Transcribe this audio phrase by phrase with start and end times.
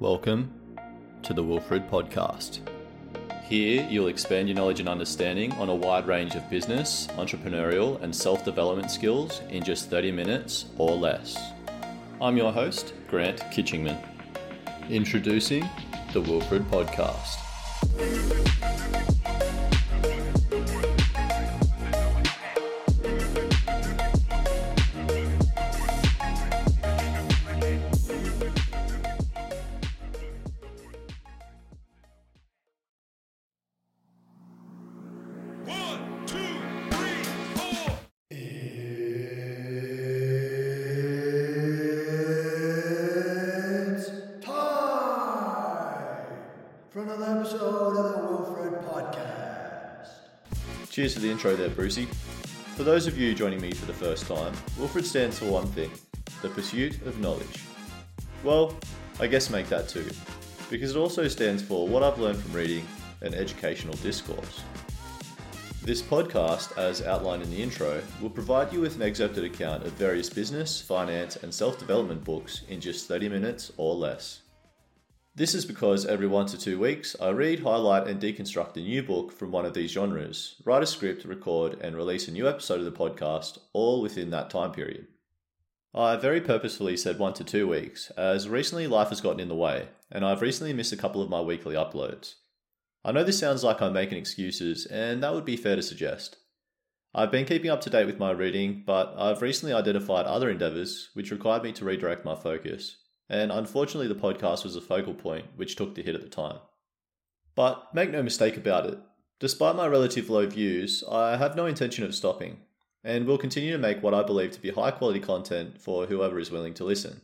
[0.00, 0.50] Welcome
[1.24, 2.60] to the Wilfred Podcast.
[3.44, 8.16] Here, you'll expand your knowledge and understanding on a wide range of business, entrepreneurial, and
[8.16, 11.38] self development skills in just 30 minutes or less.
[12.18, 14.02] I'm your host, Grant Kitchingman.
[14.88, 15.68] Introducing
[16.14, 18.39] the Wilfred Podcast.
[51.40, 52.04] Intro there, Brucey.
[52.76, 55.90] For those of you joining me for the first time, Wilfred stands for one thing
[56.42, 57.64] the pursuit of knowledge.
[58.44, 58.76] Well,
[59.18, 60.06] I guess make that two,
[60.68, 62.86] because it also stands for what I've learned from reading
[63.22, 64.62] and educational discourse.
[65.82, 69.92] This podcast, as outlined in the intro, will provide you with an excerpted account of
[69.92, 74.42] various business, finance, and self development books in just 30 minutes or less.
[75.32, 79.02] This is because every one to two weeks I read, highlight, and deconstruct a new
[79.02, 82.80] book from one of these genres, write a script, record, and release a new episode
[82.80, 85.06] of the podcast, all within that time period.
[85.94, 89.54] I very purposefully said one to two weeks, as recently life has gotten in the
[89.54, 92.34] way, and I've recently missed a couple of my weekly uploads.
[93.04, 96.38] I know this sounds like I'm making excuses, and that would be fair to suggest.
[97.14, 101.10] I've been keeping up to date with my reading, but I've recently identified other endeavours
[101.14, 102.96] which required me to redirect my focus,
[103.30, 106.58] and unfortunately, the podcast was a focal point which took the hit at the time.
[107.54, 108.98] But make no mistake about it,
[109.38, 112.58] despite my relative low views, I have no intention of stopping,
[113.04, 116.40] and will continue to make what I believe to be high quality content for whoever
[116.40, 117.22] is willing to listen.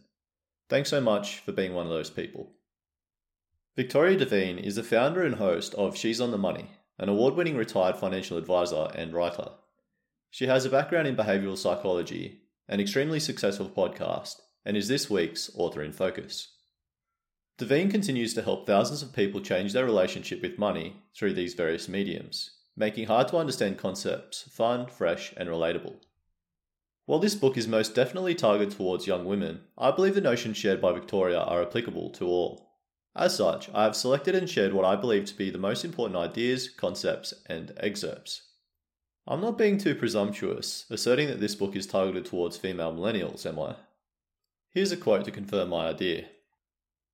[0.68, 2.52] Thanks so much for being one of those people.
[3.74, 7.56] Victoria Devine is the founder and host of She's on the Money, an award winning
[7.56, 9.50] retired financial advisor and writer.
[10.30, 14.36] She has a background in behavioral psychology, an extremely successful podcast,
[14.66, 16.48] and is this week's author in focus.
[17.56, 21.88] Devine continues to help thousands of people change their relationship with money through these various
[21.88, 25.94] mediums, making hard to understand concepts fun, fresh, and relatable.
[27.06, 30.82] While this book is most definitely targeted towards young women, I believe the notions shared
[30.82, 32.72] by Victoria are applicable to all.
[33.14, 36.18] As such, I have selected and shared what I believe to be the most important
[36.18, 38.42] ideas, concepts, and excerpts.
[39.28, 43.60] I'm not being too presumptuous, asserting that this book is targeted towards female millennials, am
[43.60, 43.76] I?
[44.76, 46.26] Here's a quote to confirm my idea.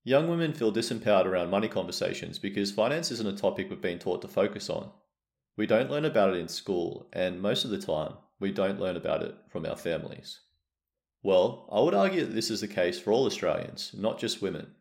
[0.03, 4.21] Young women feel disempowered around money conversations because finance isn't a topic we've been taught
[4.23, 4.91] to focus on.
[5.56, 8.97] We don't learn about it in school, and most of the time, we don't learn
[8.97, 10.41] about it from our families.
[11.22, 14.72] Well, I would argue that this is the case for all Australians, not just women.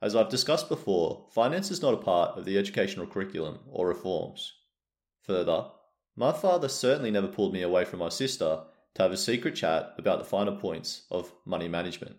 [0.00, 4.52] As I've discussed before, finance is not a part of the educational curriculum or reforms.
[5.22, 5.64] Further,
[6.14, 8.60] my father certainly never pulled me away from my sister
[8.94, 12.16] to have a secret chat about the finer points of money management.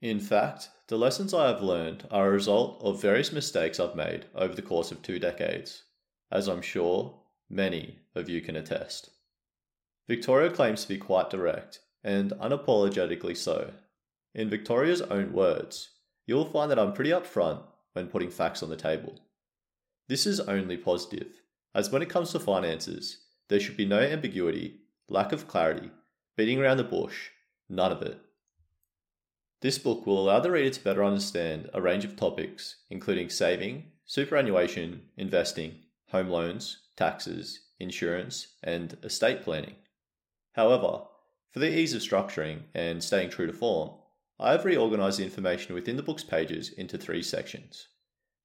[0.00, 4.26] In fact, the lessons I have learned are a result of various mistakes I've made
[4.34, 5.82] over the course of two decades,
[6.32, 9.10] as I'm sure many of you can attest.
[10.08, 13.72] Victoria claims to be quite direct, and unapologetically so.
[14.34, 15.90] In Victoria's own words,
[16.26, 17.62] you'll find that I'm pretty upfront
[17.92, 19.20] when putting facts on the table.
[20.08, 21.42] This is only positive,
[21.74, 23.18] as when it comes to finances,
[23.48, 25.90] there should be no ambiguity, lack of clarity,
[26.36, 27.28] beating around the bush,
[27.68, 28.18] none of it.
[29.60, 33.84] This book will allow the reader to better understand a range of topics, including saving,
[34.06, 35.74] superannuation, investing,
[36.08, 39.74] home loans, taxes, insurance, and estate planning.
[40.52, 41.02] However,
[41.50, 43.90] for the ease of structuring and staying true to form,
[44.38, 47.88] I have reorganized the information within the book's pages into three sections.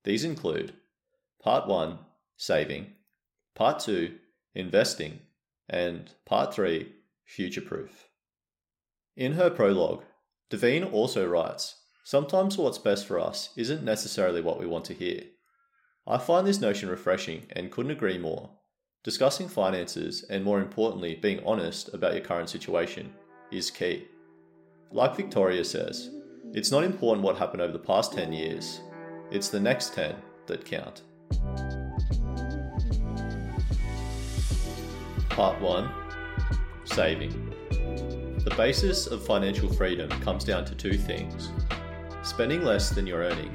[0.03, 0.73] These include
[1.41, 1.99] Part 1
[2.35, 2.87] Saving,
[3.53, 4.15] Part 2
[4.55, 5.19] Investing,
[5.69, 6.91] and Part 3
[7.25, 8.09] Future Proof.
[9.15, 10.03] In her prologue,
[10.49, 15.23] Devine also writes Sometimes what's best for us isn't necessarily what we want to hear.
[16.07, 18.51] I find this notion refreshing and couldn't agree more.
[19.03, 23.13] Discussing finances, and more importantly, being honest about your current situation,
[23.51, 24.07] is key.
[24.91, 26.11] Like Victoria says,
[26.53, 28.81] it's not important what happened over the past 10 years,
[29.31, 30.15] it's the next 10
[30.47, 31.01] that count.
[35.35, 35.91] Part 1
[36.85, 37.53] Saving.
[37.69, 41.51] The basis of financial freedom comes down to two things
[42.23, 43.53] spending less than you're earning,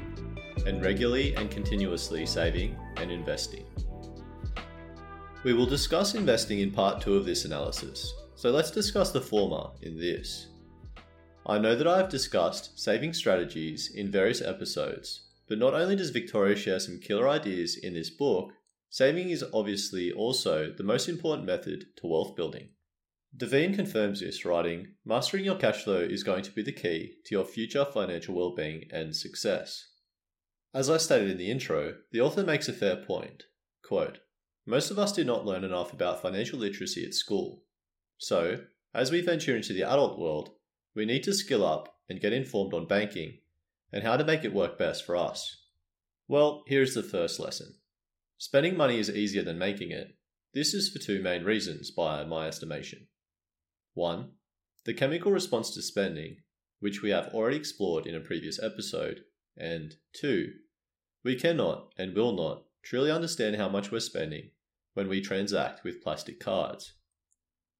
[0.67, 3.65] and regularly and continuously saving and investing.
[5.43, 9.71] We will discuss investing in part two of this analysis, so let's discuss the former
[9.81, 10.49] in this.
[11.47, 16.11] I know that I have discussed saving strategies in various episodes, but not only does
[16.11, 18.53] Victoria share some killer ideas in this book,
[18.91, 22.69] saving is obviously also the most important method to wealth building.
[23.35, 27.33] Devine confirms this, writing Mastering your cash flow is going to be the key to
[27.33, 29.87] your future financial well being and success.
[30.73, 33.43] As I stated in the intro, the author makes a fair point.
[33.81, 34.19] Quote,
[34.65, 37.63] Most of us do not learn enough about financial literacy at school.
[38.17, 40.49] So, as we venture into the adult world,
[40.93, 43.39] we need to skill up and get informed on banking
[43.93, 45.63] and how to make it work best for us.
[46.27, 47.75] Well, here's the first lesson
[48.41, 50.17] spending money is easier than making it.
[50.51, 53.05] This is for two main reasons, by my estimation.
[53.93, 54.31] One,
[54.83, 56.37] the chemical response to spending,
[56.79, 59.19] which we have already explored in a previous episode,
[59.55, 60.53] and two,
[61.23, 64.49] we cannot and will not truly understand how much we're spending
[64.95, 66.93] when we transact with plastic cards.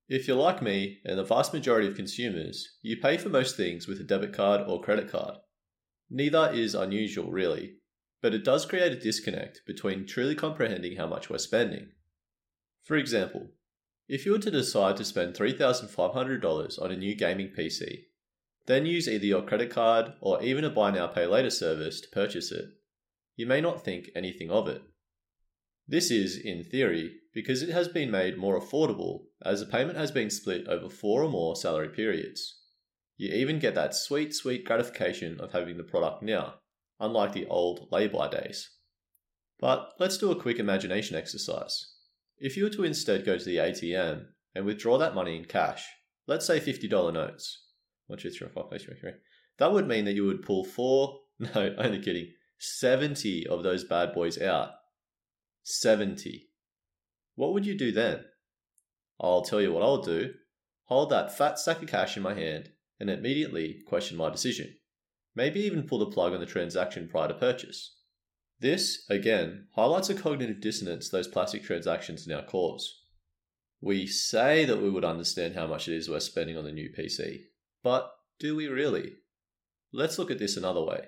[0.08, 3.88] If you're like me and the vast majority of consumers, you pay for most things
[3.88, 5.38] with a debit card or credit card.
[6.12, 7.78] Neither is unusual, really,
[8.22, 11.90] but it does create a disconnect between truly comprehending how much we're spending.
[12.84, 13.50] For example,
[14.08, 18.04] if you were to decide to spend $3,500 on a new gaming PC,
[18.68, 22.10] then use either your credit card or even a buy now pay later service to
[22.10, 22.66] purchase it,
[23.36, 24.84] you may not think anything of it.
[25.88, 30.12] This is, in theory, because it has been made more affordable as the payment has
[30.12, 32.60] been split over four or more salary periods.
[33.18, 36.56] You even get that sweet, sweet gratification of having the product now,
[37.02, 38.70] unlike the old lay-by days.
[39.60, 41.96] But let's do a quick imagination exercise.
[42.38, 44.26] If you were to instead go to the ATM
[44.56, 45.86] and withdraw that money in cash,
[46.28, 47.66] let's say $50 notes,
[49.58, 54.14] that would mean that you would pull four, no, only kidding, 70 of those bad
[54.14, 54.72] boys out.
[55.64, 56.50] 70.
[57.36, 58.26] What would you do then?
[59.20, 60.34] I'll tell you what I'll do.
[60.86, 62.70] Hold that fat sack of cash in my hand
[63.00, 64.76] and immediately question my decision.
[65.36, 67.96] Maybe even pull the plug on the transaction prior to purchase.
[68.60, 73.02] This, again, highlights a cognitive dissonance those plastic transactions now cause.
[73.82, 76.92] We say that we would understand how much it is we're spending on the new
[76.96, 77.46] PC,
[77.84, 79.14] but do we really?
[79.92, 81.08] Let's look at this another way.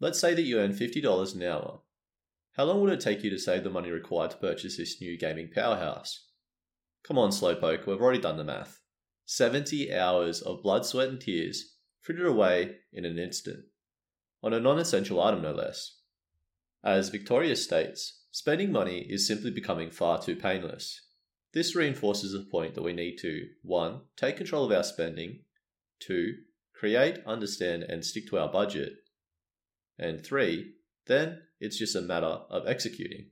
[0.00, 1.80] Let's say that you earn $50 an hour.
[2.52, 5.16] How long would it take you to save the money required to purchase this new
[5.16, 6.26] gaming powerhouse?
[7.04, 8.80] Come on, Slowpoke, we've already done the math.
[9.24, 11.75] 70 hours of blood, sweat, and tears
[12.06, 13.64] frittered away in an instant.
[14.40, 15.98] On a non essential item, no less.
[16.84, 21.00] As Victoria states, spending money is simply becoming far too painless.
[21.52, 24.02] This reinforces the point that we need to 1.
[24.16, 25.40] Take control of our spending,
[25.98, 26.34] 2.
[26.74, 28.92] Create, understand, and stick to our budget,
[29.98, 30.74] and 3.
[31.06, 33.30] Then it's just a matter of executing.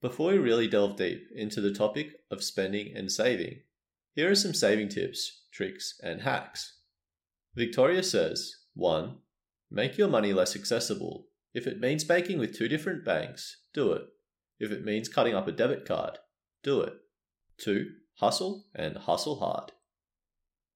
[0.00, 3.60] Before we really delve deep into the topic of spending and saving,
[4.16, 6.78] here are some saving tips, tricks, and hacks.
[7.54, 9.18] Victoria says 1.
[9.70, 11.26] Make your money less accessible.
[11.52, 14.04] If it means banking with two different banks, do it.
[14.58, 16.18] If it means cutting up a debit card,
[16.62, 16.94] do it.
[17.58, 17.90] 2.
[18.20, 19.72] Hustle and hustle hard.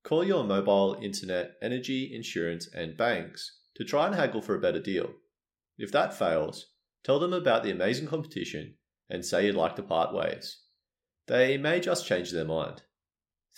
[0.04, 4.80] Call your mobile, internet, energy, insurance, and banks to try and haggle for a better
[4.80, 5.10] deal.
[5.78, 6.72] If that fails,
[7.04, 8.74] tell them about the amazing competition
[9.08, 10.58] and say you'd like to part ways.
[11.26, 12.82] They may just change their mind.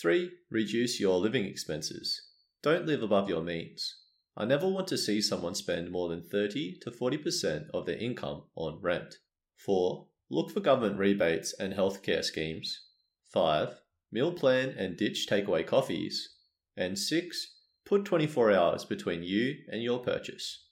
[0.01, 0.31] 3.
[0.51, 2.28] Reduce your living expenses.
[2.63, 3.95] Don't live above your means.
[4.37, 8.45] I never want to see someone spend more than 30 to 40% of their income
[8.57, 9.17] on rent.
[9.57, 10.07] 4.
[10.31, 12.87] Look for government rebates and healthcare schemes.
[13.33, 13.81] 5.
[14.11, 16.37] Meal plan and ditch takeaway coffees.
[16.77, 17.55] And 6.
[17.85, 20.67] Put 24 hours between you and your purchase.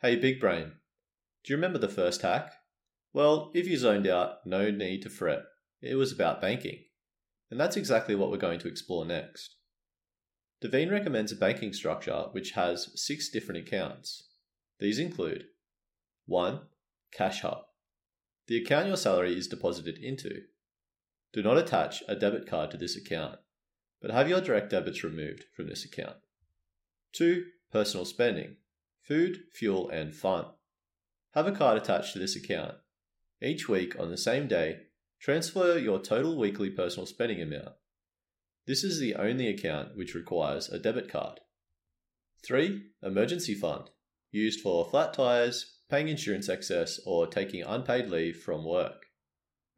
[0.00, 0.72] Hey, big brain.
[1.44, 2.52] Do you remember the first hack?
[3.12, 5.42] Well, if you zoned out, no need to fret.
[5.80, 6.84] It was about banking.
[7.50, 9.56] And that's exactly what we're going to explore next.
[10.62, 14.28] Devine recommends a banking structure which has six different accounts.
[14.78, 15.46] These include
[16.26, 16.60] 1.
[17.12, 17.64] Cash Hub.
[18.46, 20.42] The account your salary is deposited into.
[21.32, 23.40] Do not attach a debit card to this account,
[24.00, 26.18] but have your direct debits removed from this account.
[27.14, 27.44] 2.
[27.72, 28.56] Personal spending
[29.02, 30.44] food, fuel, and fun.
[31.32, 32.74] Have a card attached to this account.
[33.42, 34.82] Each week on the same day,
[35.20, 37.74] transfer your total weekly personal spending amount.
[38.66, 41.40] This is the only account which requires a debit card.
[42.44, 42.82] 3.
[43.02, 43.90] Emergency fund,
[44.30, 49.06] used for flat tires, paying insurance excess, or taking unpaid leave from work.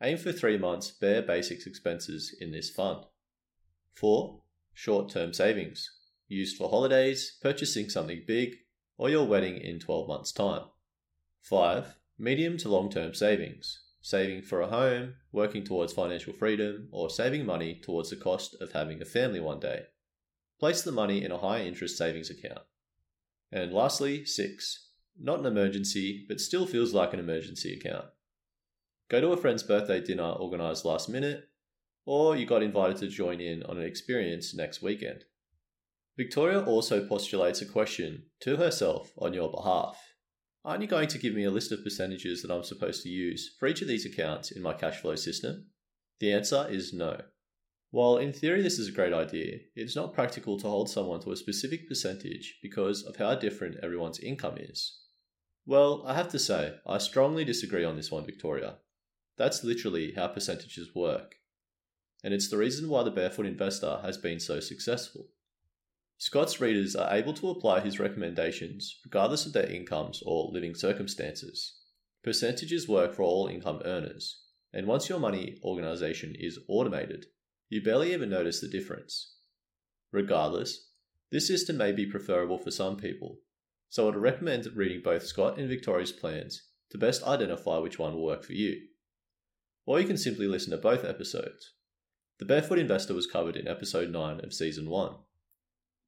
[0.02, 3.04] Aim for 3 months bare basics expenses in this fund.
[3.94, 4.42] 4.
[4.74, 5.90] Short term savings,
[6.28, 8.56] used for holidays, purchasing something big,
[8.98, 10.64] or your wedding in 12 months' time.
[11.42, 11.96] 5.
[12.18, 17.46] Medium to long term savings, saving for a home, working towards financial freedom, or saving
[17.46, 19.84] money towards the cost of having a family one day.
[20.60, 22.60] place the money in a high interest savings account.
[23.50, 24.90] And lastly, 6.
[25.18, 28.04] Not an emergency, but still feels like an emergency account.
[29.08, 31.48] Go to a friend's birthday dinner organised last minute,
[32.04, 35.24] or you got invited to join in on an experience next weekend.
[36.18, 40.13] Victoria also postulates a question to herself on your behalf.
[40.64, 43.54] Aren't you going to give me a list of percentages that I'm supposed to use
[43.58, 45.66] for each of these accounts in my cash flow system?
[46.20, 47.20] The answer is no.
[47.90, 51.32] While in theory this is a great idea, it's not practical to hold someone to
[51.32, 55.00] a specific percentage because of how different everyone's income is.
[55.66, 58.76] Well, I have to say, I strongly disagree on this one, Victoria.
[59.36, 61.36] That's literally how percentages work.
[62.22, 65.26] And it's the reason why the Barefoot Investor has been so successful.
[66.24, 71.80] Scott's readers are able to apply his recommendations regardless of their incomes or living circumstances.
[72.22, 74.40] Percentages work for all income earners,
[74.72, 77.26] and once your money organization is automated,
[77.68, 79.34] you barely even notice the difference.
[80.12, 80.88] Regardless,
[81.30, 83.40] this system may be preferable for some people,
[83.90, 88.24] so I'd recommend reading both Scott and Victoria's plans to best identify which one will
[88.24, 88.80] work for you.
[89.84, 91.74] Or you can simply listen to both episodes.
[92.38, 95.16] The Barefoot Investor was covered in episode 9 of season 1.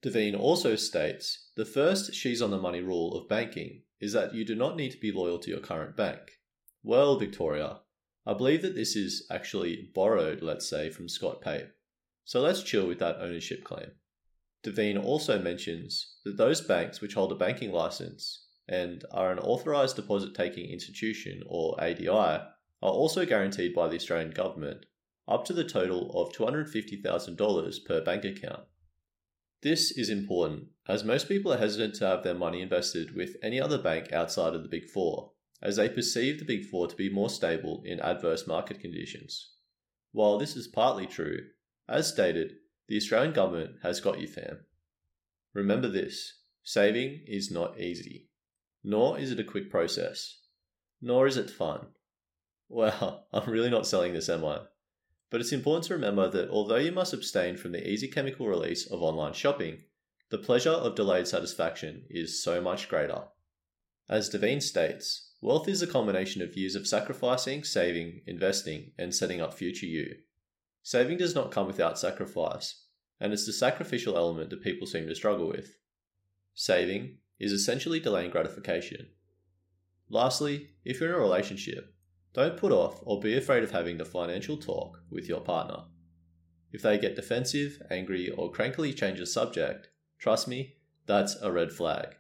[0.02, 4.44] Devine also states the first she's on the money rule of banking is that you
[4.44, 6.38] do not need to be loyal to your current bank.
[6.82, 7.80] Well, Victoria,
[8.26, 11.68] I believe that this is actually borrowed, let's say, from Scott Pape.
[12.24, 13.92] So let's chill with that ownership claim.
[14.62, 19.96] Devine also mentions that those banks which hold a banking license and are an authorised
[19.96, 24.86] deposit taking institution or ADI are also guaranteed by the Australian government
[25.28, 28.64] up to the total of $250,000 per bank account.
[29.62, 33.60] This is important as most people are hesitant to have their money invested with any
[33.60, 35.32] other bank outside of the Big Four,
[35.62, 39.54] as they perceive the Big Four to be more stable in adverse market conditions.
[40.12, 41.38] While this is partly true,
[41.88, 42.56] as stated,
[42.88, 44.64] the Australian government has got you, fam.
[45.54, 48.28] Remember this saving is not easy,
[48.84, 50.40] nor is it a quick process,
[51.00, 51.86] nor is it fun.
[52.68, 54.60] Well, I'm really not selling this, am I?
[55.30, 58.86] But it's important to remember that although you must abstain from the easy chemical release
[58.86, 59.78] of online shopping,
[60.30, 63.24] the pleasure of delayed satisfaction is so much greater.
[64.08, 69.40] As Devine states, wealth is a combination of years of sacrificing, saving, investing, and setting
[69.40, 70.16] up future you.
[70.82, 72.84] Saving does not come without sacrifice,
[73.20, 75.76] and it's the sacrificial element that people seem to struggle with.
[76.54, 79.08] Saving is essentially delaying gratification.
[80.08, 81.92] Lastly, if you're in a relationship,
[82.36, 85.84] don't put off or be afraid of having the financial talk with your partner.
[86.70, 89.88] If they get defensive, angry, or crankily change the subject,
[90.18, 90.74] trust me,
[91.06, 92.16] that's a red flag.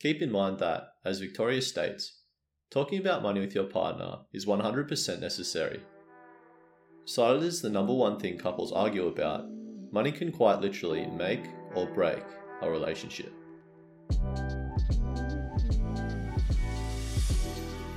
[0.00, 2.22] Keep in mind that, as Victoria states,
[2.68, 5.82] talking about money with your partner is 100% necessary.
[7.04, 9.48] Cited as the number one thing couples argue about,
[9.92, 11.44] money can quite literally make
[11.76, 12.24] or break
[12.60, 13.32] a relationship.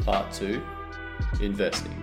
[0.06, 0.62] Part 2
[1.40, 1.96] Investing.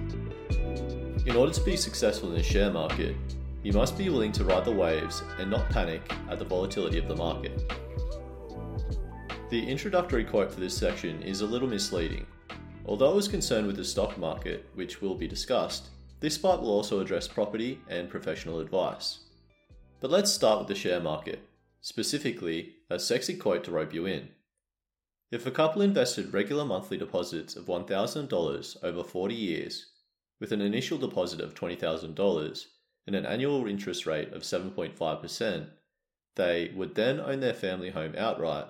[1.27, 3.15] In order to be successful in the share market,
[3.63, 7.07] you must be willing to ride the waves and not panic at the volatility of
[7.07, 7.71] the market.
[9.51, 12.27] The introductory quote for this section is a little misleading.
[12.87, 15.89] Although it was concerned with the stock market, which will be discussed,
[16.21, 19.21] this part will also address property and professional advice.
[20.01, 21.47] But let's start with the share market,
[21.81, 24.29] specifically a sexy quote to rope you in.
[25.31, 29.93] If a couple invested regular monthly deposits of $1,000 over 40 years,
[30.41, 32.65] with an initial deposit of $20,000
[33.07, 35.69] and an annual interest rate of 7.5%,
[36.37, 38.69] they would then own their family home outright,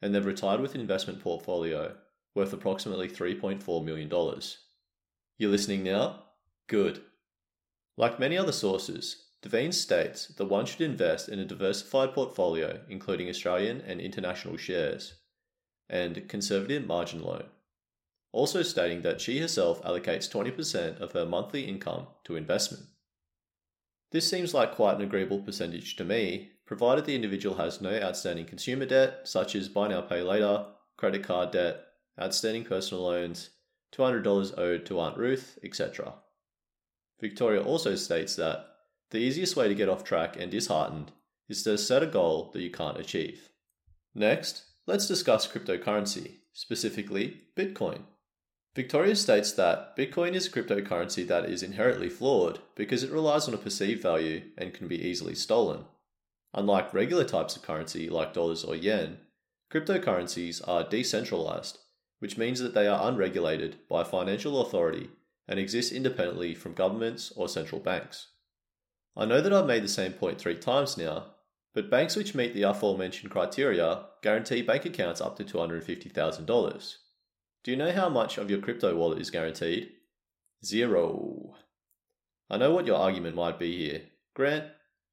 [0.00, 1.94] and they've retired with an investment portfolio
[2.34, 4.10] worth approximately $3.4 million.
[5.36, 6.22] You're listening now?
[6.68, 7.02] Good.
[7.98, 13.28] Like many other sources, Devine states that one should invest in a diversified portfolio including
[13.28, 15.14] Australian and international shares
[15.88, 17.44] and conservative margin loan.
[18.32, 22.84] Also stating that she herself allocates 20% of her monthly income to investment.
[24.12, 28.46] This seems like quite an agreeable percentage to me, provided the individual has no outstanding
[28.46, 30.66] consumer debt, such as buy now pay later,
[30.96, 31.80] credit card debt,
[32.20, 33.50] outstanding personal loans,
[33.94, 36.14] $200 owed to Aunt Ruth, etc.
[37.20, 38.66] Victoria also states that
[39.10, 41.12] the easiest way to get off track and disheartened
[41.48, 43.50] is to set a goal that you can't achieve.
[44.14, 48.02] Next, Let's discuss cryptocurrency, specifically Bitcoin.
[48.76, 53.54] Victoria states that Bitcoin is a cryptocurrency that is inherently flawed because it relies on
[53.54, 55.86] a perceived value and can be easily stolen.
[56.54, 59.18] Unlike regular types of currency like dollars or yen,
[59.72, 61.78] cryptocurrencies are decentralized,
[62.20, 65.10] which means that they are unregulated by a financial authority
[65.48, 68.28] and exist independently from governments or central banks.
[69.16, 71.34] I know that I've made the same point three times now,
[71.76, 76.94] But banks which meet the aforementioned criteria guarantee bank accounts up to $250,000.
[77.62, 79.90] Do you know how much of your crypto wallet is guaranteed?
[80.64, 81.54] Zero.
[82.48, 84.04] I know what your argument might be here.
[84.32, 84.64] Grant,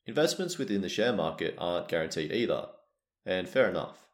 [0.05, 2.67] investments within the share market aren't guaranteed either,
[3.25, 4.07] and fair enough.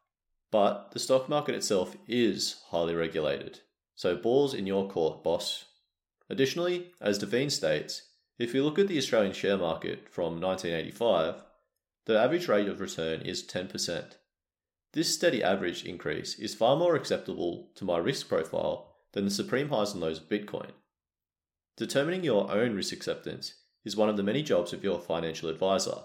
[0.50, 3.60] But the stock market itself is highly regulated,
[3.94, 5.66] so balls in your court, boss.
[6.28, 8.08] Additionally, as Devine states,
[8.40, 11.44] if you look at the Australian share market from 1985,
[12.06, 14.12] the average rate of return is 10%.
[14.92, 19.68] This steady average increase is far more acceptable to my risk profile than the supreme
[19.68, 20.70] highs and lows of Bitcoin.
[21.76, 23.54] Determining your own risk acceptance
[23.84, 26.04] is one of the many jobs of your financial advisor,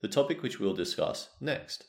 [0.00, 1.84] the topic which we'll discuss next.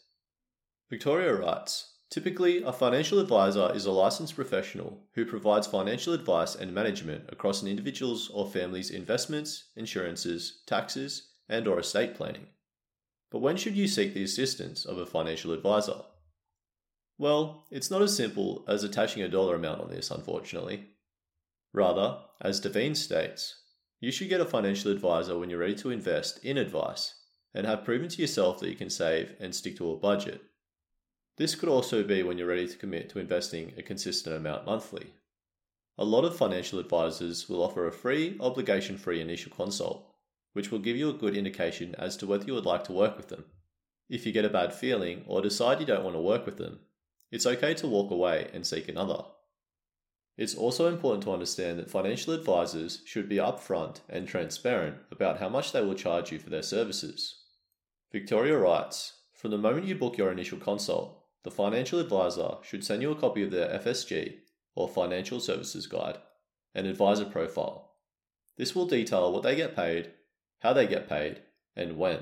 [0.90, 6.74] Victoria writes Typically, a financial advisor is a licensed professional who provides financial advice and
[6.74, 12.48] management across an individual's or family's investments, insurances, taxes, and or estate planning.
[13.32, 16.02] But when should you seek the assistance of a financial advisor?
[17.18, 20.86] Well, it's not as simple as attaching a dollar amount on this, unfortunately.
[21.74, 23.64] Rather, as Devine states,
[24.00, 27.16] you should get a financial advisor when you're ready to invest in advice
[27.54, 30.42] and have proven to yourself that you can save and stick to a budget.
[31.38, 35.14] This could also be when you're ready to commit to investing a consistent amount monthly.
[35.98, 40.07] A lot of financial advisors will offer a free, obligation free initial consult,
[40.58, 43.16] which will give you a good indication as to whether you would like to work
[43.16, 43.46] with them.
[44.10, 46.80] If you get a bad feeling or decide you don't want to work with them,
[47.30, 49.20] it's okay to walk away and seek another.
[50.36, 55.48] It's also important to understand that financial advisors should be upfront and transparent about how
[55.48, 57.44] much they will charge you for their services.
[58.12, 63.04] Victoria writes From the moment you book your initial consult, the financial advisor should send
[63.04, 64.38] you a copy of their FSG
[64.74, 66.18] or Financial Services Guide
[66.74, 67.92] and advisor profile.
[68.58, 70.14] This will detail what they get paid,
[70.60, 71.42] how they get paid,
[71.76, 72.20] and when.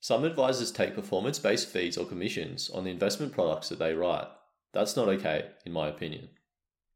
[0.00, 4.28] Some advisors take performance based fees or commissions on the investment products that they write.
[4.72, 6.28] That's not okay, in my opinion.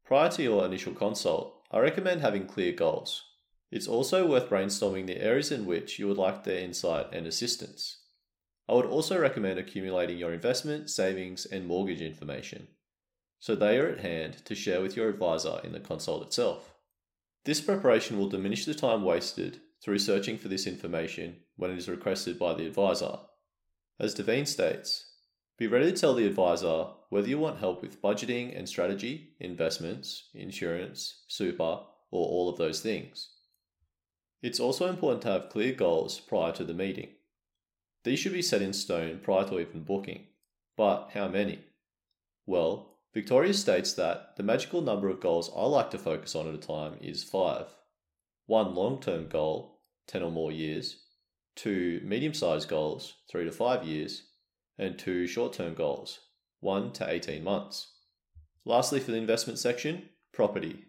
[0.05, 3.23] Prior to your initial consult, I recommend having clear goals.
[3.71, 7.97] It's also worth brainstorming the areas in which you would like their insight and assistance.
[8.67, 12.67] I would also recommend accumulating your investment, savings, and mortgage information,
[13.39, 16.73] so they are at hand to share with your advisor in the consult itself.
[17.43, 21.89] This preparation will diminish the time wasted through searching for this information when it is
[21.89, 23.17] requested by the advisor.
[23.99, 25.11] As Devine states,
[25.57, 30.29] be ready to tell the advisor whether you want help with budgeting and strategy, investments,
[30.33, 33.29] insurance, super, or all of those things.
[34.41, 37.09] It's also important to have clear goals prior to the meeting.
[38.03, 40.27] These should be set in stone prior to even booking.
[40.75, 41.59] But how many?
[42.47, 46.55] Well, Victoria states that the magical number of goals I like to focus on at
[46.55, 47.67] a time is five.
[48.51, 51.03] One long term goal, 10 or more years,
[51.55, 54.23] two medium sized goals, 3 to 5 years,
[54.77, 56.19] and two short term goals,
[56.59, 57.93] 1 to 18 months.
[58.65, 60.83] Lastly, for the investment section, property.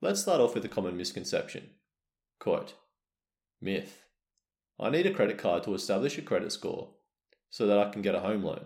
[0.00, 1.68] Let's start off with a common misconception.
[2.38, 2.72] Quote
[3.60, 4.04] Myth.
[4.80, 6.94] I need a credit card to establish a credit score
[7.50, 8.64] so that I can get a home loan.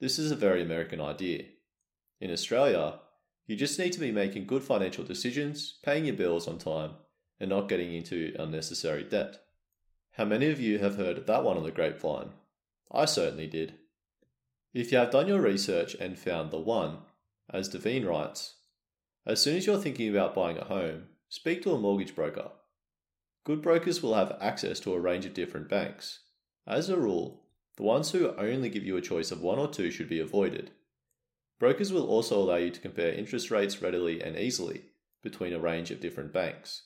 [0.00, 1.44] This is a very American idea.
[2.22, 3.00] In Australia,
[3.46, 6.92] you just need to be making good financial decisions, paying your bills on time,
[7.40, 9.38] and not getting into unnecessary debt.
[10.12, 12.30] How many of you have heard that one on the grapevine?
[12.90, 13.74] I certainly did.
[14.74, 16.98] If you have done your research and found the one,
[17.50, 18.56] as Devine writes,
[19.26, 22.50] as soon as you're thinking about buying a home, speak to a mortgage broker.
[23.44, 26.20] Good brokers will have access to a range of different banks.
[26.66, 27.44] As a rule,
[27.76, 30.70] the ones who only give you a choice of one or two should be avoided.
[31.58, 34.82] Brokers will also allow you to compare interest rates readily and easily
[35.22, 36.82] between a range of different banks.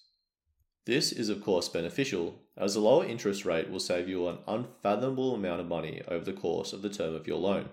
[0.85, 5.35] This is, of course, beneficial, as a lower interest rate will save you an unfathomable
[5.35, 7.69] amount of money over the course of the term of your loan.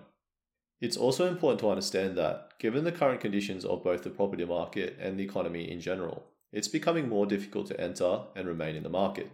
[0.80, 4.96] It's also important to understand that, given the current conditions of both the property market
[5.00, 8.88] and the economy in general, it's becoming more difficult to enter and remain in the
[8.88, 9.30] market.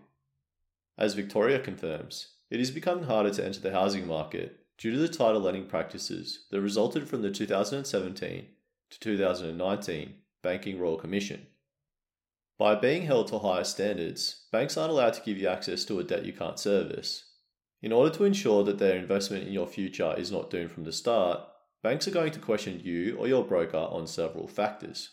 [0.99, 5.09] As Victoria confirms, it is becoming harder to enter the housing market due to the
[5.09, 8.47] tighter lending practices that resulted from the 2017
[8.91, 11.47] to 2019 Banking Royal Commission.
[12.59, 16.05] By being held to higher standards, banks aren't allowed to give you access to a
[16.05, 17.25] debt you can't service.
[17.83, 20.93] In order to ensure that their investment in your future is not doomed from the
[20.93, 21.41] start,
[21.83, 25.11] banks are going to question you or your broker on several factors.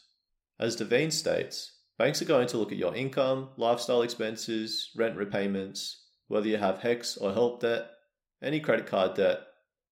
[0.57, 6.05] As Devine states, banks are going to look at your income, lifestyle expenses, rent repayments,
[6.29, 7.89] whether you have HECS or HELP debt,
[8.41, 9.41] any credit card debt,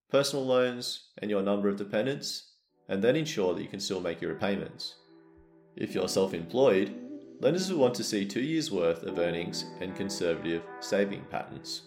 [0.09, 2.53] personal loans, and your number of dependents,
[2.87, 4.95] and then ensure that you can still make your repayments.
[5.75, 7.00] If you're self employed,
[7.41, 11.81] Lenders will want to see two years' worth of earnings and conservative saving patterns.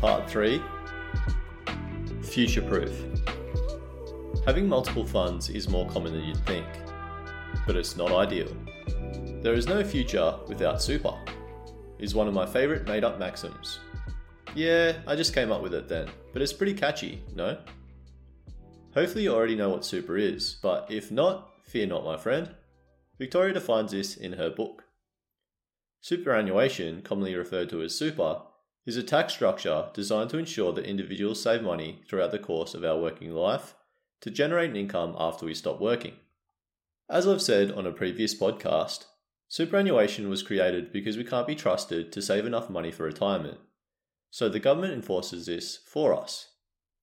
[0.00, 0.62] Part 3
[2.22, 2.90] Future Proof.
[4.46, 6.64] Having multiple funds is more common than you'd think,
[7.66, 8.48] but it's not ideal.
[9.42, 11.12] There is no future without super,
[11.98, 13.78] is one of my favourite made up maxims.
[14.54, 17.58] Yeah, I just came up with it then, but it's pretty catchy, no?
[18.94, 22.50] Hopefully, you already know what super is, but if not, fear not, my friend.
[23.18, 24.84] Victoria defines this in her book.
[26.00, 28.42] Superannuation, commonly referred to as super,
[28.86, 32.84] is a tax structure designed to ensure that individuals save money throughout the course of
[32.84, 33.74] our working life
[34.20, 36.14] to generate an income after we stop working.
[37.08, 39.04] As I've said on a previous podcast,
[39.48, 43.58] superannuation was created because we can't be trusted to save enough money for retirement,
[44.30, 46.52] so the government enforces this for us.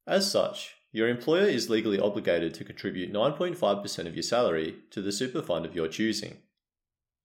[0.08, 5.12] As such, your employer is legally obligated to contribute 9.5% of your salary to the
[5.12, 6.38] super fund of your choosing.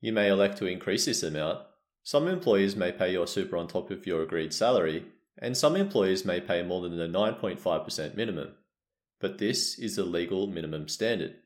[0.02, 1.60] You may elect to increase this amount.
[2.02, 5.06] Some employers may pay your super on top of your agreed salary,
[5.38, 8.50] and some employers may pay more than the 9.5% minimum.
[9.18, 11.36] But this is the legal minimum standard.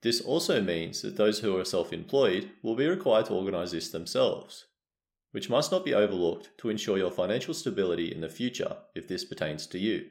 [0.00, 3.90] This also means that those who are self employed will be required to organise this
[3.90, 4.64] themselves,
[5.32, 9.26] which must not be overlooked to ensure your financial stability in the future if this
[9.26, 10.06] pertains to you.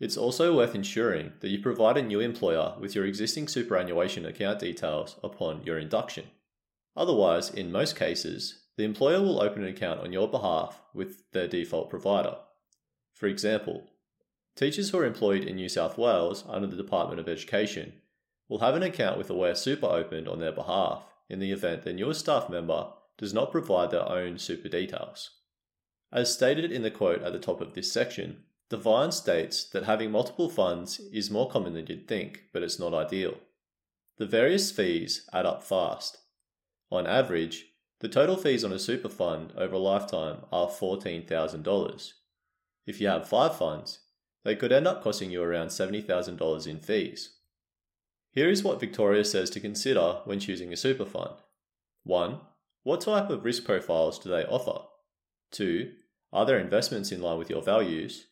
[0.00, 4.60] It's also worth ensuring that you provide a new employer with your existing superannuation account
[4.60, 6.26] details upon your induction.
[6.96, 11.48] Otherwise, in most cases, the employer will open an account on your behalf with their
[11.48, 12.36] default provider.
[13.12, 13.90] For example,
[14.54, 17.94] teachers who are employed in New South Wales under the Department of Education
[18.48, 21.92] will have an account with Aware Super opened on their behalf in the event their
[21.92, 25.30] newest staff member does not provide their own super details.
[26.12, 30.10] As stated in the quote at the top of this section, Devine states that having
[30.10, 33.34] multiple funds is more common than you'd think, but it's not ideal.
[34.18, 36.18] The various fees add up fast.
[36.90, 37.66] On average,
[38.00, 42.12] the total fees on a super fund over a lifetime are $14,000.
[42.86, 44.00] If you have five funds,
[44.44, 47.36] they could end up costing you around $70,000 in fees.
[48.32, 51.34] Here is what Victoria says to consider when choosing a super fund.
[52.04, 52.40] 1.
[52.82, 54.86] What type of risk profiles do they offer?
[55.52, 55.92] 2.
[56.32, 58.26] Are their investments in line with your values?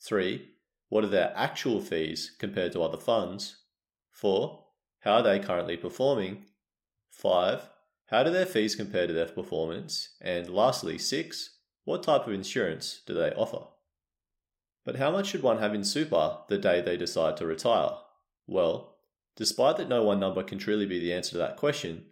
[0.00, 0.48] 3.
[0.88, 3.56] What are their actual fees compared to other funds?
[4.10, 4.64] 4.
[5.00, 6.46] How are they currently performing?
[7.10, 7.68] 5.
[8.06, 10.16] How do their fees compare to their performance?
[10.20, 11.50] And lastly, 6.
[11.84, 13.66] What type of insurance do they offer?
[14.84, 17.90] But how much should one have in super the day they decide to retire?
[18.46, 18.96] Well,
[19.36, 22.06] despite that no one number can truly be the answer to that question,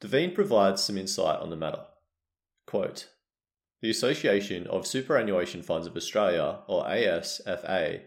[0.00, 1.84] Devine provides some insight on the matter.
[2.66, 3.08] Quote,
[3.80, 8.02] the Association of Superannuation Funds of Australia, or ASFA,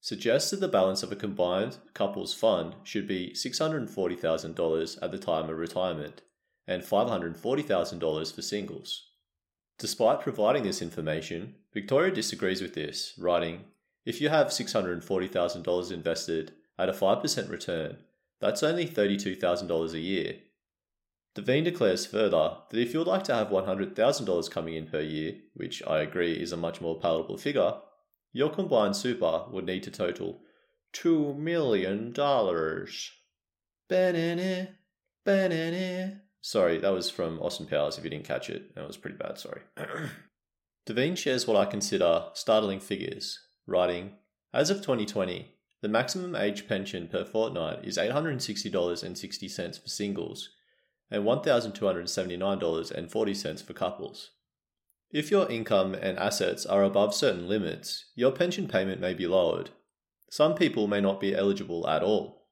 [0.00, 5.50] suggests that the balance of a combined couple's fund should be $640,000 at the time
[5.50, 6.22] of retirement
[6.66, 9.08] and $540,000 for singles.
[9.78, 13.64] Despite providing this information, Victoria disagrees with this, writing,
[14.06, 17.98] If you have $640,000 invested at a 5% return,
[18.40, 20.34] that's only $32,000 a year,
[21.34, 25.34] Devine declares further that if you would like to have $100,000 coming in per year,
[25.54, 27.74] which I agree is a much more palatable figure,
[28.32, 30.40] your combined super would need to total
[30.92, 32.12] $2 million.
[36.40, 38.74] Sorry, that was from Austin Powers if you didn't catch it.
[38.74, 39.60] That was pretty bad, sorry.
[40.86, 44.14] Devine shares what I consider startling figures, writing
[44.52, 50.48] As of 2020, the maximum age pension per fortnight is $860.60 for singles
[51.10, 54.30] and $1,279.40 for couples.
[55.10, 59.70] If your income and assets are above certain limits, your pension payment may be lowered.
[60.30, 62.46] Some people may not be eligible at all.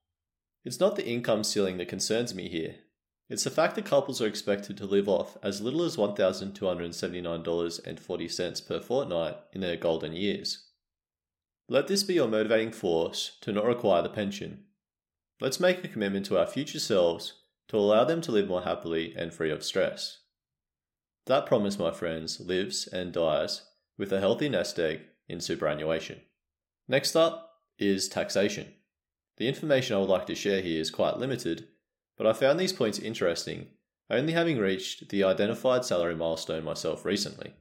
[0.65, 2.75] It's not the income ceiling that concerns me here.
[3.29, 8.81] It's the fact that couples are expected to live off as little as $1,279.40 per
[8.81, 10.65] fortnight in their golden years.
[11.69, 14.63] Let this be your motivating force to not require the pension.
[15.39, 17.38] Let's make a commitment to our future selves
[17.69, 20.19] to allow them to live more happily and free of stress.
[21.27, 23.61] That promise, my friends, lives and dies
[23.97, 26.21] with a healthy nest egg in superannuation.
[26.87, 28.73] Next up is taxation.
[29.37, 31.67] The information I would like to share here is quite limited,
[32.17, 33.67] but I found these points interesting,
[34.09, 37.53] only having reached the identified salary milestone myself recently.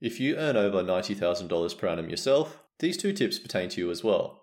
[0.00, 4.04] If you earn over $90,000 per annum yourself, these two tips pertain to you as
[4.04, 4.42] well.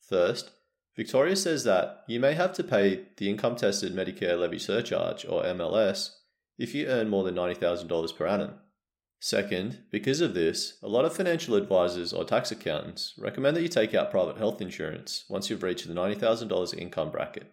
[0.00, 0.50] First,
[0.98, 5.44] Victoria says that you may have to pay the income tested Medicare levy surcharge, or
[5.44, 6.16] MLS,
[6.58, 8.54] if you earn more than $90,000 per annum.
[9.20, 13.68] Second, because of this, a lot of financial advisors or tax accountants recommend that you
[13.68, 17.52] take out private health insurance once you've reached the $90,000 income bracket.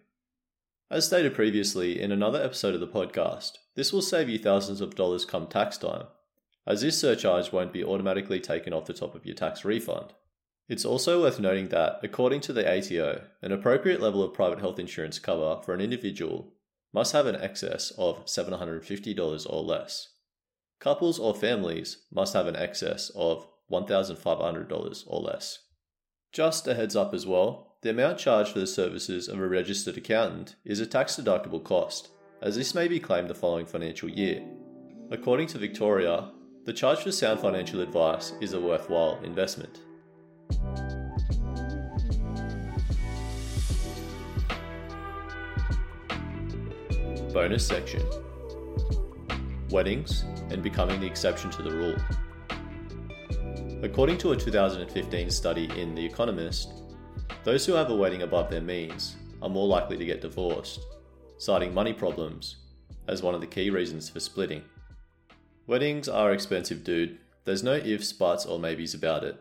[0.90, 4.96] As stated previously in another episode of the podcast, this will save you thousands of
[4.96, 6.06] dollars come tax time,
[6.66, 10.14] as this surcharge won't be automatically taken off the top of your tax refund.
[10.68, 14.78] It's also worth noting that, according to the ATO, an appropriate level of private health
[14.78, 16.52] insurance cover for an individual
[16.92, 20.08] must have an excess of $750 or less.
[20.80, 25.58] Couples or families must have an excess of $1,500 or less.
[26.32, 29.96] Just a heads up as well, the amount charged for the services of a registered
[29.96, 32.08] accountant is a tax deductible cost,
[32.42, 34.42] as this may be claimed the following financial year.
[35.10, 36.32] According to Victoria,
[36.64, 39.80] the charge for sound financial advice is a worthwhile investment.
[47.32, 48.02] Bonus section
[49.70, 51.96] Weddings and becoming the exception to the rule.
[53.82, 56.72] According to a 2015 study in The Economist,
[57.44, 60.80] those who have a wedding above their means are more likely to get divorced,
[61.38, 62.56] citing money problems
[63.06, 64.62] as one of the key reasons for splitting.
[65.66, 67.18] Weddings are expensive, dude.
[67.44, 69.40] There's no ifs, buts, or maybes about it.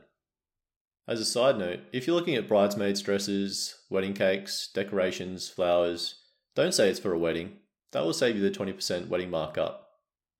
[1.07, 6.15] As a side note, if you're looking at bridesmaids' dresses, wedding cakes, decorations, flowers,
[6.55, 7.57] don't say it's for a wedding.
[7.91, 9.87] That will save you the 20% wedding markup.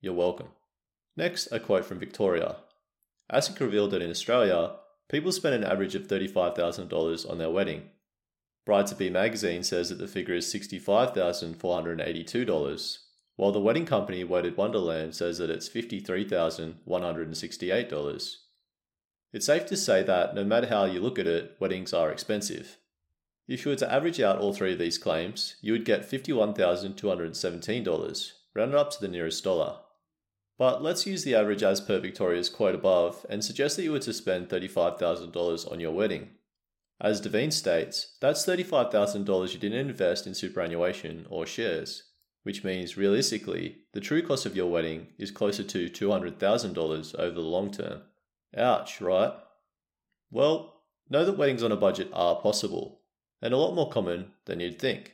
[0.00, 0.48] You're welcome.
[1.16, 2.56] Next, a quote from Victoria.
[3.32, 4.72] ASIC revealed that in Australia,
[5.08, 7.82] people spend an average of $35,000 on their wedding.
[8.64, 12.98] Bride to Be magazine says that the figure is $65,482,
[13.36, 18.36] while the wedding company Wedded Wonderland says that it's $53,168.
[19.32, 22.78] It's safe to say that no matter how you look at it, weddings are expensive.
[23.48, 28.32] If you were to average out all three of these claims, you would get $51,217,
[28.54, 29.76] rounded up to the nearest dollar.
[30.58, 34.00] But let's use the average as per Victoria's quote above and suggest that you were
[34.00, 36.30] to spend $35,000 on your wedding.
[37.00, 42.04] As Devine states, that's $35,000 you didn't invest in superannuation or shares,
[42.42, 47.40] which means realistically, the true cost of your wedding is closer to $200,000 over the
[47.42, 48.00] long term.
[48.56, 49.32] Ouch, right?
[50.30, 53.00] Well, know that weddings on a budget are possible,
[53.42, 55.12] and a lot more common than you'd think.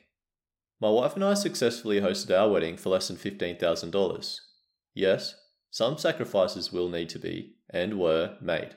[0.79, 4.37] My wife and I successfully hosted our wedding for less than $15,000.
[4.93, 5.35] Yes,
[5.71, 8.75] some sacrifices will need to be, and were, made.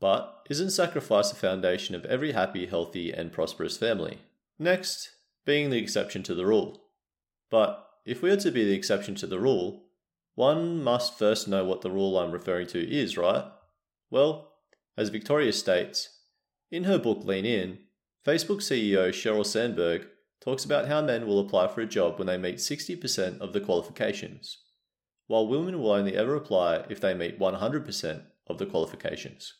[0.00, 4.18] But isn't sacrifice the foundation of every happy, healthy, and prosperous family?
[4.58, 5.10] Next,
[5.46, 6.82] being the exception to the rule.
[7.50, 9.84] But if we are to be the exception to the rule,
[10.34, 13.44] one must first know what the rule I'm referring to is, right?
[14.12, 14.52] Well,
[14.96, 16.20] as Victoria states,
[16.70, 17.78] in her book Lean In,
[18.24, 20.06] Facebook CEO Sheryl Sandberg
[20.40, 23.60] talks about how men will apply for a job when they meet 60% of the
[23.60, 24.58] qualifications
[25.32, 29.54] while women will only ever apply if they meet 100% of the qualifications.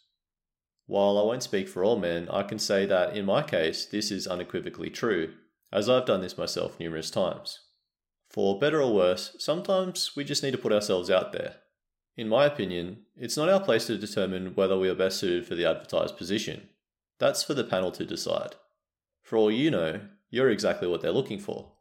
[0.84, 4.10] While I won't speak for all men, I can say that in my case, this
[4.10, 5.32] is unequivocally true,
[5.72, 7.58] as I've done this myself numerous times.
[8.28, 11.56] For better or worse, sometimes we just need to put ourselves out there.
[12.16, 15.54] In my opinion, it's not our place to determine whether we are best suited for
[15.54, 16.68] the advertised position.
[17.18, 18.56] That's for the panel to decide.
[19.22, 21.72] For all you know, you're exactly what they're looking for.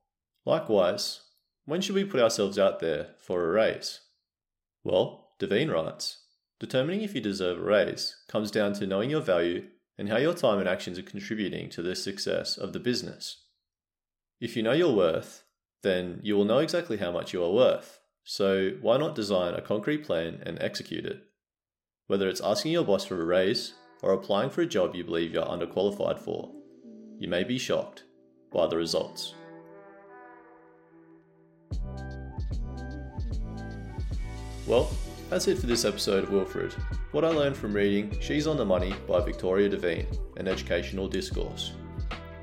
[0.46, 1.22] Likewise,
[1.66, 4.02] when should we put ourselves out there for a raise?
[4.84, 6.20] Well, Devine writes
[6.60, 9.66] Determining if you deserve a raise comes down to knowing your value
[9.98, 13.46] and how your time and actions are contributing to the success of the business.
[14.40, 15.44] If you know your worth,
[15.82, 18.01] then you will know exactly how much you are worth.
[18.24, 21.24] So why not design a concrete plan and execute it?
[22.08, 25.34] Whether it's asking your boss for a raise or applying for a job you believe
[25.34, 26.52] you're underqualified for,
[27.18, 28.04] you may be shocked
[28.52, 29.34] by the results.
[34.68, 34.92] Well,
[35.30, 36.74] that's it for this episode of Wilfred.
[37.12, 40.08] What I learned from reading She's on the Money by Victoria Devine,
[40.38, 41.74] an educational discourse.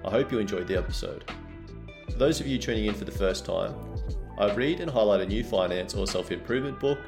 [0.04, 1.30] I hope you enjoyed the episode.
[2.10, 3.74] For those of you tuning in for the first time,
[4.38, 7.00] I read and highlight a new finance or self improvement book,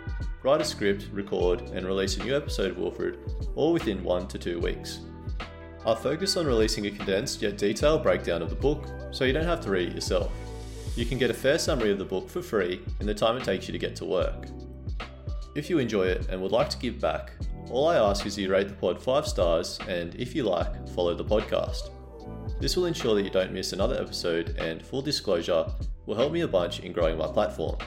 [0.42, 3.18] write a script, record, and release a new episode of Wilfred,
[3.54, 4.98] all within one to two weeks.
[5.86, 9.44] I focus on releasing a condensed yet detailed breakdown of the book, so you don't
[9.44, 10.32] have to read it yourself.
[10.96, 13.44] You can get a fair summary of the book for free in the time it
[13.44, 14.48] takes you to get to work.
[15.54, 17.32] If you enjoy it and would like to give back,
[17.70, 21.14] all I ask is you rate the pod 5 stars and, if you like, follow
[21.14, 21.90] the podcast.
[22.60, 25.64] This will ensure that you don't miss another episode and, full disclosure,
[26.10, 27.78] will help me a bunch in growing my platform.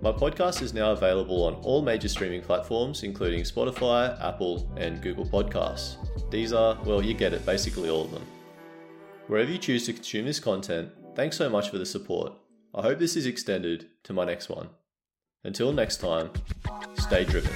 [0.00, 5.26] My podcast is now available on all major streaming platforms, including Spotify, Apple, and Google
[5.26, 5.96] Podcasts.
[6.30, 8.24] These are, well, you get it, basically all of them.
[9.26, 12.32] Wherever you choose to consume this content, thanks so much for the support.
[12.72, 14.68] I hope this is extended to my next one.
[15.42, 16.30] Until next time,
[16.94, 17.50] stay driven.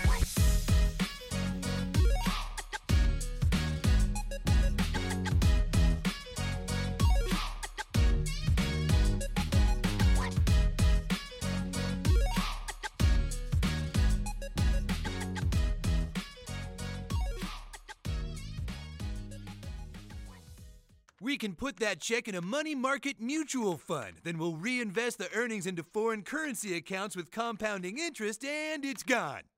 [21.81, 24.15] That check in a money market mutual fund.
[24.23, 29.43] Then we'll reinvest the earnings into foreign currency accounts with compounding interest, and it's gone.